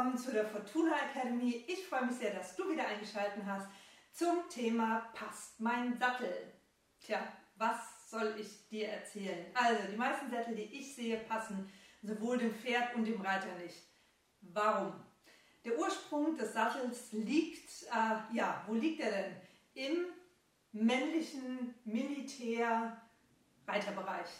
willkommen 0.00 0.16
zu 0.16 0.32
der 0.32 0.46
Fortuna 0.46 0.94
Academy. 1.10 1.62
Ich 1.66 1.86
freue 1.86 2.06
mich 2.06 2.16
sehr, 2.16 2.32
dass 2.32 2.56
du 2.56 2.72
wieder 2.72 2.86
eingeschaltet 2.86 3.42
hast 3.44 3.68
zum 4.14 4.48
Thema 4.48 5.10
Passt 5.12 5.60
mein 5.60 5.98
Sattel. 5.98 6.54
Tja, 6.98 7.18
was 7.56 8.08
soll 8.08 8.34
ich 8.38 8.66
dir 8.70 8.88
erzählen? 8.88 9.44
Also, 9.52 9.82
die 9.92 9.98
meisten 9.98 10.30
Sättel, 10.30 10.54
die 10.54 10.74
ich 10.74 10.94
sehe, 10.94 11.18
passen 11.18 11.70
sowohl 12.00 12.38
dem 12.38 12.54
Pferd 12.54 12.94
und 12.94 13.04
dem 13.04 13.20
Reiter 13.20 13.54
nicht. 13.62 13.76
Warum? 14.40 14.94
Der 15.66 15.78
Ursprung 15.78 16.34
des 16.34 16.54
Sattels 16.54 17.12
liegt, 17.12 17.82
äh, 17.82 18.16
ja, 18.34 18.64
wo 18.66 18.72
liegt 18.72 19.00
er 19.00 19.10
denn? 19.10 19.36
Im 19.74 20.06
männlichen 20.72 21.74
Militär-Reiterbereich. 21.84 24.30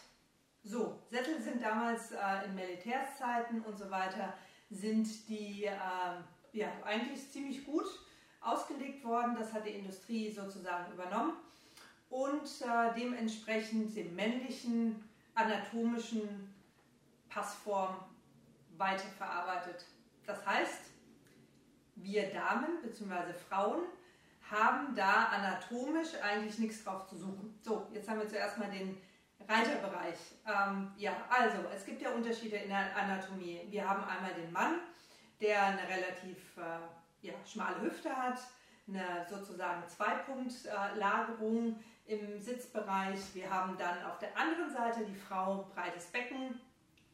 So, 0.63 1.03
Sättel 1.11 1.39
sind 1.39 1.61
damals 1.61 2.13
äh, 2.13 2.45
in 2.45 2.55
Militärszeiten 2.55 3.61
und 3.61 3.77
so 3.77 3.91
weiter, 3.91 4.33
sind 4.71 5.07
die 5.27 5.65
äh, 5.65 5.73
ja, 6.53 6.71
eigentlich 6.83 7.29
ziemlich 7.29 7.65
gut 7.65 7.85
ausgelegt 8.39 9.03
worden. 9.03 9.35
Das 9.37 9.53
hat 9.53 9.65
die 9.65 9.71
Industrie 9.71 10.31
sozusagen 10.31 10.91
übernommen 10.93 11.33
und 12.09 12.43
äh, 12.61 12.93
dementsprechend 12.97 13.95
den 13.95 14.15
männlichen 14.15 15.03
anatomischen 15.35 16.53
Passform 17.29 17.95
weiterverarbeitet. 18.77 19.85
Das 20.25 20.45
heißt, 20.45 20.81
wir 21.95 22.31
Damen 22.31 22.81
bzw. 22.81 23.33
Frauen 23.49 23.83
haben 24.49 24.93
da 24.95 25.25
anatomisch 25.25 26.09
eigentlich 26.21 26.59
nichts 26.59 26.83
drauf 26.83 27.07
zu 27.07 27.17
suchen. 27.17 27.57
So, 27.61 27.87
jetzt 27.93 28.09
haben 28.09 28.19
wir 28.19 28.27
zuerst 28.27 28.57
mal 28.57 28.69
den 28.69 28.97
Reiterbereich. 29.51 30.15
Ähm, 30.47 30.91
ja, 30.97 31.13
also 31.29 31.57
es 31.75 31.85
gibt 31.85 32.01
ja 32.01 32.11
Unterschiede 32.11 32.55
in 32.57 32.69
der 32.69 32.95
Anatomie. 32.95 33.61
Wir 33.69 33.87
haben 33.87 34.03
einmal 34.03 34.33
den 34.33 34.51
Mann, 34.51 34.75
der 35.41 35.63
eine 35.63 35.87
relativ 35.87 36.57
äh, 36.57 37.27
ja, 37.27 37.33
schmale 37.45 37.81
Hüfte 37.81 38.15
hat, 38.15 38.39
eine 38.87 39.25
sozusagen 39.29 39.87
Zweipunktlagerung 39.87 41.79
äh, 42.07 42.15
im 42.15 42.39
Sitzbereich. 42.39 43.19
Wir 43.33 43.49
haben 43.49 43.77
dann 43.77 44.03
auf 44.05 44.19
der 44.19 44.35
anderen 44.37 44.71
Seite 44.71 45.05
die 45.05 45.15
Frau 45.15 45.69
breites 45.75 46.05
Becken, 46.07 46.59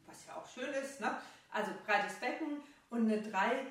was 0.06 0.26
ja 0.26 0.36
auch 0.36 0.46
schön 0.46 0.72
ist, 0.74 1.00
ne? 1.00 1.16
also 1.50 1.72
breites 1.86 2.14
Becken 2.14 2.62
und 2.90 3.10
eine 3.10 3.20
drei 3.20 3.66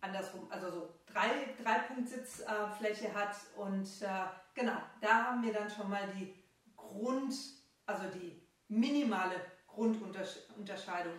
andersrum, 0.00 0.46
also 0.50 0.70
so 0.70 0.94
drei, 1.06 1.54
drei 1.62 1.78
Punkt 1.78 2.08
Sitzfläche 2.08 3.08
äh, 3.08 3.14
hat 3.14 3.36
und 3.56 3.86
äh, 4.02 4.08
genau, 4.54 4.76
da 5.00 5.24
haben 5.24 5.42
wir 5.42 5.52
dann 5.52 5.70
schon 5.70 5.88
mal 5.88 6.06
die 6.14 6.34
Grund 6.76 7.34
also 7.86 8.04
die 8.08 8.42
minimale 8.68 9.40
Grundunterscheidung. 9.66 11.14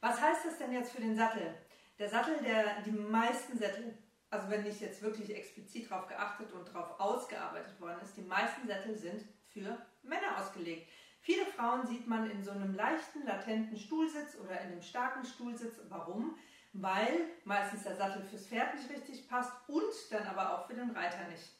Was 0.00 0.20
heißt 0.20 0.46
das 0.46 0.58
denn 0.58 0.72
jetzt 0.72 0.92
für 0.92 1.00
den 1.00 1.16
Sattel? 1.16 1.54
Der 1.98 2.08
Sattel, 2.08 2.38
der 2.42 2.82
die 2.82 2.90
meisten 2.90 3.56
Sättel, 3.56 3.96
also 4.30 4.50
wenn 4.50 4.64
nicht 4.64 4.80
jetzt 4.80 5.02
wirklich 5.02 5.34
explizit 5.34 5.90
darauf 5.90 6.06
geachtet 6.08 6.52
und 6.52 6.68
darauf 6.68 7.00
ausgearbeitet 7.00 7.80
worden 7.80 8.00
ist, 8.02 8.16
die 8.16 8.22
meisten 8.22 8.66
Sättel 8.66 8.96
sind 8.96 9.24
für 9.48 9.78
Männer 10.02 10.38
ausgelegt. 10.38 10.88
Viele 11.20 11.46
Frauen 11.46 11.86
sieht 11.86 12.06
man 12.06 12.30
in 12.30 12.44
so 12.44 12.50
einem 12.50 12.74
leichten, 12.74 13.24
latenten 13.24 13.76
Stuhlsitz 13.76 14.36
oder 14.36 14.60
in 14.60 14.72
einem 14.72 14.82
starken 14.82 15.24
Stuhlsitz. 15.24 15.80
Warum? 15.88 16.36
Weil 16.72 17.30
meistens 17.44 17.82
der 17.84 17.96
Sattel 17.96 18.22
fürs 18.22 18.46
Pferd 18.46 18.74
nicht 18.74 18.90
richtig 18.90 19.28
passt 19.28 19.52
und 19.66 19.92
dann 20.10 20.26
aber 20.26 20.54
auch 20.54 20.66
für 20.66 20.74
den 20.74 20.90
Reiter 20.90 21.26
nicht. 21.28 21.50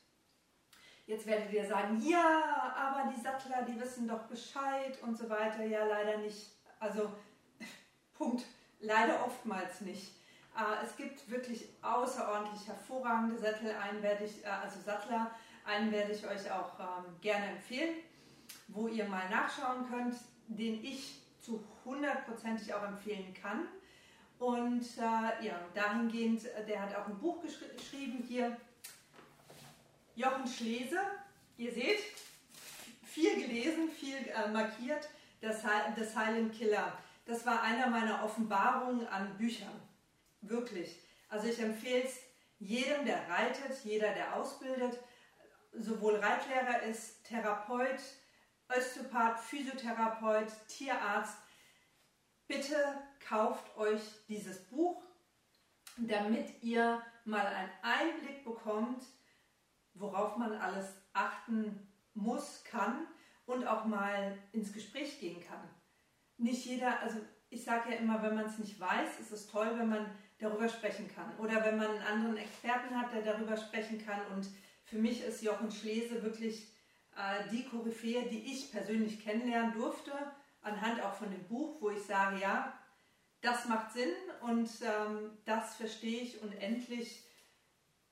Jetzt 1.06 1.26
werdet 1.26 1.52
ihr 1.52 1.64
sagen, 1.64 2.02
ja, 2.04 2.74
aber 2.76 3.12
die 3.12 3.20
Sattler, 3.20 3.62
die 3.62 3.80
wissen 3.80 4.08
doch 4.08 4.24
Bescheid 4.24 5.00
und 5.02 5.16
so 5.16 5.30
weiter. 5.30 5.64
Ja, 5.64 5.84
leider 5.84 6.18
nicht. 6.18 6.50
Also, 6.80 7.10
Punkt. 8.18 8.44
Leider 8.80 9.24
oftmals 9.24 9.80
nicht. 9.80 10.12
Äh, 10.56 10.84
es 10.84 10.96
gibt 10.96 11.30
wirklich 11.30 11.68
außerordentlich 11.82 12.66
hervorragende 12.66 13.38
Sättel, 13.38 13.74
einen 13.76 14.02
werde 14.02 14.24
ich, 14.24 14.44
äh, 14.44 14.48
also 14.48 14.80
Sattler, 14.80 15.30
einen 15.64 15.92
werde 15.92 16.12
ich 16.12 16.26
euch 16.26 16.50
auch 16.50 16.78
ähm, 16.78 17.20
gerne 17.20 17.46
empfehlen, 17.52 17.94
wo 18.68 18.88
ihr 18.88 19.04
mal 19.06 19.28
nachschauen 19.30 19.88
könnt, 19.88 20.16
den 20.48 20.84
ich 20.84 21.22
zu 21.40 21.62
hundertprozentig 21.84 22.72
auch 22.74 22.82
empfehlen 22.82 23.32
kann. 23.34 23.68
Und 24.38 24.84
äh, 24.98 25.46
ja, 25.46 25.58
dahingehend, 25.74 26.42
der 26.68 26.82
hat 26.82 26.94
auch 26.94 27.06
ein 27.06 27.18
Buch 27.18 27.42
geschrieben 27.42 28.22
hier, 28.26 28.56
Jochen 30.16 30.46
Schlese, 30.46 30.98
ihr 31.58 31.70
seht, 31.72 32.00
viel 33.04 33.34
gelesen, 33.34 33.90
viel 33.90 34.16
äh, 34.16 34.48
markiert, 34.48 35.10
das, 35.42 35.62
The 35.94 36.04
Silent 36.04 36.54
Killer. 36.54 36.96
Das 37.26 37.44
war 37.44 37.60
einer 37.60 37.88
meiner 37.88 38.24
Offenbarungen 38.24 39.06
an 39.08 39.36
Büchern. 39.36 39.78
Wirklich. 40.40 40.98
Also 41.28 41.48
ich 41.48 41.60
empfehle 41.60 42.04
es 42.04 42.20
jedem, 42.58 43.04
der 43.04 43.28
reitet, 43.28 43.84
jeder, 43.84 44.14
der 44.14 44.34
ausbildet, 44.36 44.98
sowohl 45.74 46.16
Reitlehrer 46.16 46.82
ist, 46.84 47.22
Therapeut, 47.24 48.00
Osteopath, 48.74 49.38
Physiotherapeut, 49.38 50.50
Tierarzt. 50.66 51.36
Bitte 52.48 52.76
kauft 53.28 53.76
euch 53.76 54.00
dieses 54.28 54.64
Buch, 54.64 55.02
damit 55.98 56.62
ihr 56.62 57.02
mal 57.26 57.46
einen 57.46 57.72
Einblick 57.82 58.44
bekommt, 58.44 59.04
worauf 59.98 60.36
man 60.36 60.52
alles 60.52 60.94
achten 61.12 61.88
muss, 62.14 62.64
kann 62.64 63.06
und 63.46 63.66
auch 63.66 63.84
mal 63.84 64.36
ins 64.52 64.72
Gespräch 64.72 65.20
gehen 65.20 65.40
kann. 65.40 65.68
Nicht 66.38 66.64
jeder, 66.66 67.00
also 67.00 67.18
ich 67.48 67.64
sage 67.64 67.92
ja 67.92 67.96
immer, 67.96 68.22
wenn 68.22 68.34
man 68.34 68.46
es 68.46 68.58
nicht 68.58 68.78
weiß, 68.78 69.20
ist 69.20 69.32
es 69.32 69.46
toll, 69.46 69.72
wenn 69.76 69.88
man 69.88 70.06
darüber 70.38 70.68
sprechen 70.68 71.08
kann. 71.14 71.36
Oder 71.38 71.64
wenn 71.64 71.78
man 71.78 71.88
einen 71.88 72.02
anderen 72.02 72.36
Experten 72.36 73.00
hat, 73.00 73.12
der 73.12 73.22
darüber 73.22 73.56
sprechen 73.56 74.04
kann. 74.04 74.20
Und 74.34 74.48
für 74.84 74.98
mich 74.98 75.22
ist 75.22 75.42
Jochen 75.42 75.70
Schlese 75.70 76.22
wirklich 76.22 76.68
äh, 77.16 77.48
die 77.50 77.64
Koryphäe, 77.64 78.28
die 78.28 78.52
ich 78.52 78.70
persönlich 78.72 79.22
kennenlernen 79.22 79.72
durfte, 79.72 80.12
anhand 80.60 81.00
auch 81.02 81.14
von 81.14 81.30
dem 81.30 81.44
Buch, 81.44 81.80
wo 81.80 81.90
ich 81.90 82.02
sage, 82.02 82.40
ja, 82.40 82.76
das 83.40 83.66
macht 83.66 83.92
Sinn 83.92 84.12
und 84.40 84.68
ähm, 84.82 85.30
das 85.44 85.76
verstehe 85.76 86.22
ich 86.22 86.42
und 86.42 86.52
endlich 86.60 87.25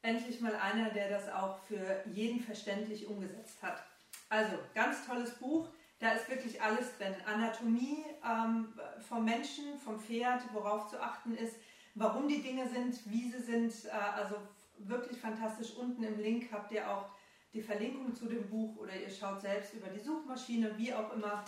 endlich 0.04 0.40
mal 0.40 0.54
einer, 0.54 0.90
der 0.90 1.08
das 1.08 1.28
auch 1.30 1.58
für 1.60 2.02
jeden 2.12 2.40
verständlich 2.40 3.06
umgesetzt 3.06 3.62
hat. 3.62 3.82
Also, 4.28 4.58
ganz 4.74 5.06
tolles 5.06 5.34
Buch. 5.36 5.68
Da 5.98 6.10
ist 6.10 6.28
wirklich 6.28 6.60
alles 6.60 6.96
drin. 6.98 7.14
Anatomie 7.24 8.04
ähm, 8.22 8.68
vom 9.08 9.24
Menschen, 9.24 9.78
vom 9.78 9.98
Pferd, 9.98 10.42
worauf 10.52 10.88
zu 10.88 11.00
achten 11.00 11.34
ist, 11.34 11.56
warum 11.94 12.28
die 12.28 12.42
Dinge 12.42 12.68
sind, 12.68 12.98
wie 13.10 13.30
sie 13.30 13.40
sind. 13.40 13.72
Äh, 13.86 13.90
also 13.90 14.36
wirklich 14.78 15.18
fantastisch. 15.18 15.74
Unten 15.76 16.02
im 16.02 16.18
Link 16.18 16.52
habt 16.52 16.70
ihr 16.72 16.88
auch 16.90 17.06
die 17.54 17.62
Verlinkung 17.62 18.14
zu 18.14 18.26
dem 18.26 18.48
Buch 18.50 18.76
oder 18.76 18.94
ihr 18.94 19.10
schaut 19.10 19.40
selbst 19.40 19.72
über 19.72 19.86
die 19.86 20.00
Suchmaschine, 20.00 20.76
wie 20.76 20.92
auch 20.92 21.12
immer. 21.14 21.44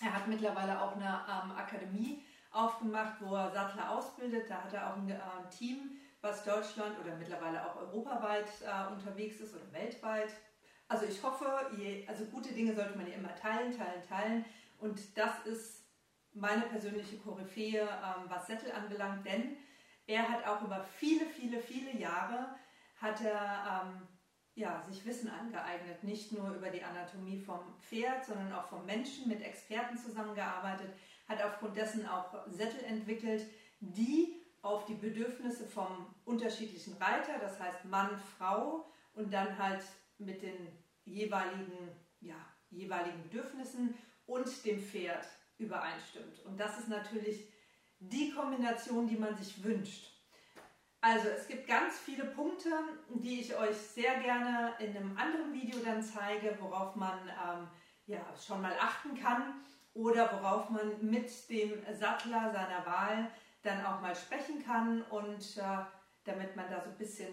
Er 0.00 0.14
hat 0.14 0.28
mittlerweile 0.28 0.80
auch 0.80 0.96
eine 0.96 1.20
ähm, 1.28 1.50
Akademie 1.50 2.24
aufgemacht, 2.50 3.20
wo 3.20 3.34
er 3.34 3.50
Sattler 3.50 3.90
ausbildet. 3.90 4.48
Da 4.48 4.62
hat 4.62 4.72
er 4.72 4.90
auch 4.90 4.96
ein 4.96 5.10
äh, 5.10 5.18
Team 5.50 5.98
was 6.22 6.44
Deutschland 6.44 6.98
oder 7.00 7.16
mittlerweile 7.16 7.66
auch 7.66 7.76
europaweit 7.76 8.46
äh, 8.62 8.92
unterwegs 8.92 9.40
ist 9.40 9.54
oder 9.54 9.72
weltweit. 9.72 10.32
Also 10.88 11.04
ich 11.06 11.22
hoffe, 11.22 11.46
je, 11.76 12.06
also 12.06 12.24
gute 12.26 12.52
Dinge 12.52 12.74
sollte 12.74 12.96
man 12.96 13.08
ja 13.08 13.14
immer 13.14 13.34
teilen, 13.34 13.76
teilen, 13.76 14.02
teilen. 14.08 14.44
Und 14.78 15.16
das 15.18 15.44
ist 15.44 15.84
meine 16.32 16.62
persönliche 16.62 17.18
Koryphäe, 17.18 17.82
ähm, 17.82 18.24
was 18.28 18.46
Sättel 18.46 18.72
anbelangt, 18.72 19.26
denn 19.26 19.56
er 20.06 20.28
hat 20.28 20.46
auch 20.46 20.62
über 20.62 20.82
viele, 20.82 21.26
viele, 21.26 21.60
viele 21.60 21.96
Jahre 21.96 22.56
hat 23.00 23.20
er 23.20 23.84
ähm, 23.84 24.08
ja, 24.54 24.82
sich 24.82 25.04
Wissen 25.04 25.30
angeeignet, 25.30 26.04
nicht 26.04 26.32
nur 26.32 26.50
über 26.54 26.68
die 26.70 26.84
Anatomie 26.84 27.38
vom 27.38 27.60
Pferd, 27.80 28.24
sondern 28.24 28.52
auch 28.52 28.68
vom 28.68 28.84
Menschen, 28.84 29.28
mit 29.28 29.42
Experten 29.42 29.96
zusammengearbeitet, 29.96 30.92
hat 31.28 31.42
aufgrund 31.42 31.76
dessen 31.76 32.06
auch 32.06 32.46
Sättel 32.48 32.84
entwickelt, 32.84 33.46
die 33.80 34.41
auf 34.62 34.86
die 34.86 34.94
Bedürfnisse 34.94 35.66
vom 35.66 36.06
unterschiedlichen 36.24 36.94
Reiter, 36.94 37.38
das 37.40 37.58
heißt 37.58 37.84
Mann, 37.84 38.18
Frau 38.38 38.86
und 39.12 39.32
dann 39.32 39.58
halt 39.58 39.82
mit 40.18 40.42
den 40.42 40.68
jeweiligen, 41.04 41.90
ja, 42.20 42.36
jeweiligen 42.70 43.22
Bedürfnissen 43.24 43.94
und 44.26 44.64
dem 44.64 44.80
Pferd 44.80 45.26
übereinstimmt. 45.58 46.44
Und 46.46 46.58
das 46.58 46.78
ist 46.78 46.88
natürlich 46.88 47.48
die 47.98 48.30
Kombination, 48.30 49.08
die 49.08 49.16
man 49.16 49.36
sich 49.36 49.62
wünscht. 49.62 50.12
Also 51.00 51.28
es 51.28 51.48
gibt 51.48 51.66
ganz 51.66 51.98
viele 51.98 52.24
Punkte, 52.24 52.70
die 53.08 53.40
ich 53.40 53.56
euch 53.56 53.76
sehr 53.76 54.20
gerne 54.20 54.72
in 54.78 54.96
einem 54.96 55.18
anderen 55.18 55.52
Video 55.52 55.80
dann 55.84 56.00
zeige, 56.00 56.56
worauf 56.60 56.94
man 56.94 57.18
ähm, 57.28 57.68
ja, 58.06 58.24
schon 58.36 58.62
mal 58.62 58.76
achten 58.80 59.20
kann 59.20 59.60
oder 59.94 60.30
worauf 60.32 60.70
man 60.70 61.04
mit 61.04 61.28
dem 61.50 61.72
Sattler 61.92 62.52
seiner 62.52 62.86
Wahl 62.86 63.30
dann 63.62 63.84
auch 63.84 64.00
mal 64.00 64.14
sprechen 64.14 64.64
kann 64.64 65.02
und 65.02 65.56
äh, 65.56 65.84
damit 66.24 66.56
man 66.56 66.70
da 66.70 66.80
so 66.80 66.90
ein 66.90 66.96
bisschen, 66.96 67.32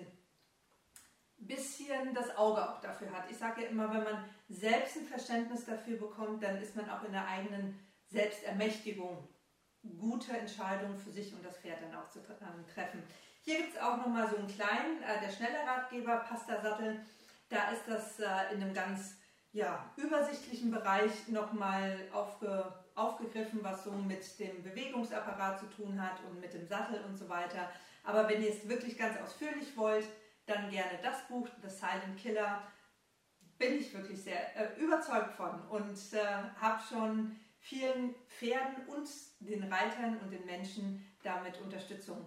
bisschen 1.37 2.13
das 2.13 2.35
Auge 2.37 2.69
auch 2.69 2.81
dafür 2.81 3.11
hat. 3.11 3.29
Ich 3.29 3.37
sage 3.37 3.63
ja 3.63 3.69
immer, 3.69 3.93
wenn 3.93 4.03
man 4.03 4.29
selbst 4.47 4.97
ein 4.97 5.05
Verständnis 5.05 5.65
dafür 5.65 5.97
bekommt, 5.97 6.43
dann 6.43 6.57
ist 6.57 6.75
man 6.75 6.89
auch 6.89 7.03
in 7.03 7.11
der 7.11 7.27
eigenen 7.27 7.79
Selbstermächtigung 8.07 9.27
gute 9.99 10.37
Entscheidungen 10.37 10.97
für 10.97 11.11
sich 11.11 11.33
und 11.33 11.45
das 11.45 11.57
Pferd 11.57 11.81
dann 11.81 11.95
auch 11.95 12.09
zu 12.09 12.19
äh, 12.19 12.73
treffen. 12.73 13.03
Hier 13.41 13.57
gibt 13.57 13.75
es 13.75 13.81
auch 13.81 13.97
nochmal 13.97 14.29
so 14.29 14.37
einen 14.37 14.47
kleinen, 14.47 15.01
äh, 15.03 15.21
der 15.21 15.31
schnelle 15.31 15.65
Ratgeber, 15.65 16.17
Pasta-Sattel. 16.17 16.99
Da 17.49 17.71
ist 17.71 17.87
das 17.87 18.19
äh, 18.19 18.53
in 18.53 18.61
einem 18.61 18.73
ganz 18.73 19.15
ja, 19.51 19.91
übersichtlichen 19.95 20.69
Bereich 20.69 21.27
nochmal 21.27 22.07
aufge, 22.11 22.71
aufgegriffen, 22.99 23.63
was 23.63 23.83
so 23.83 23.91
mit 23.91 24.39
dem 24.39 24.61
Bewegungsapparat 24.63 25.59
zu 25.59 25.65
tun 25.67 26.01
hat 26.01 26.19
und 26.29 26.39
mit 26.39 26.53
dem 26.53 26.67
Sattel 26.67 27.03
und 27.05 27.17
so 27.17 27.29
weiter. 27.29 27.69
Aber 28.03 28.27
wenn 28.27 28.43
ihr 28.43 28.49
es 28.49 28.67
wirklich 28.67 28.97
ganz 28.97 29.17
ausführlich 29.19 29.75
wollt, 29.75 30.05
dann 30.45 30.69
gerne 30.69 30.99
das 31.01 31.27
Buch, 31.27 31.47
The 31.61 31.69
Silent 31.69 32.17
Killer. 32.17 32.63
Bin 33.57 33.77
ich 33.77 33.93
wirklich 33.93 34.23
sehr 34.23 34.55
äh, 34.55 34.79
überzeugt 34.79 35.33
von 35.33 35.61
und 35.69 35.97
äh, 36.13 36.59
habe 36.59 36.81
schon 36.89 37.35
vielen 37.59 38.15
Pferden 38.27 38.85
und 38.87 39.09
den 39.39 39.71
Reitern 39.71 40.17
und 40.19 40.31
den 40.31 40.45
Menschen 40.45 41.05
damit 41.23 41.59
Unterstützung 41.59 42.25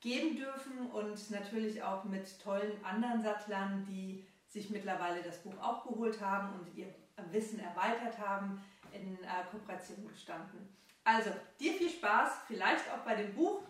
geben 0.00 0.36
dürfen 0.36 0.90
und 0.90 1.30
natürlich 1.30 1.82
auch 1.82 2.04
mit 2.04 2.40
tollen 2.40 2.82
anderen 2.84 3.22
Sattlern, 3.22 3.84
die 3.86 4.26
sich 4.48 4.70
mittlerweile 4.70 5.22
das 5.22 5.42
Buch 5.42 5.58
auch 5.60 5.86
geholt 5.86 6.20
haben 6.20 6.58
und 6.58 6.74
ihr 6.76 6.94
Wissen 7.30 7.58
erweitert 7.58 8.18
haben, 8.18 8.62
in 8.94 9.18
äh, 9.24 9.44
Kooperation 9.50 10.06
gestanden. 10.08 10.74
Also, 11.04 11.30
dir 11.60 11.74
viel 11.74 11.90
Spaß, 11.90 12.32
vielleicht 12.46 12.90
auch 12.90 13.04
bei 13.04 13.14
dem 13.14 13.34
Buch 13.34 13.62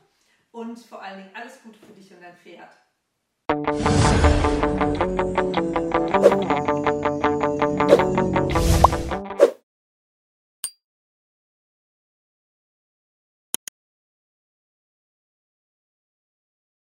und 0.52 0.78
vor 0.78 1.02
allen 1.02 1.18
Dingen 1.18 1.34
alles 1.34 1.62
Gute 1.62 1.78
für 1.80 1.92
dich 1.92 2.12
und 2.12 2.22
dein 2.22 2.36
Pferd. 2.36 2.70